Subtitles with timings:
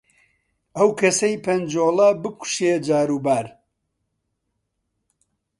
[0.77, 3.45] ئەو کەسەی پەنجۆڵە بکوشێ جاروبار،